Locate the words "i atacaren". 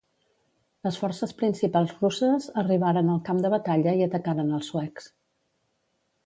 4.01-4.51